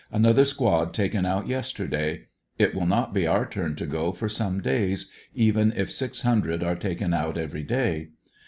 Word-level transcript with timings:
Another 0.11 0.45
squad 0.45 0.95
taken 0.95 1.27
out 1.27 1.47
yester 1.47 1.85
day. 1.85 2.23
It 2.57 2.73
will 2.73 2.87
not 2.87 3.13
be 3.13 3.27
our 3.27 3.45
turn 3.47 3.75
to 3.75 3.85
go 3.85 4.11
for 4.13 4.27
some 4.27 4.59
days, 4.59 5.11
even 5.35 5.71
if 5.75 5.91
six 5.91 6.21
hundred 6.23 6.63
are 6.63 6.75
taken 6.75 7.13
out 7.13 7.37
every 7.37 7.61
day. 7.61 8.09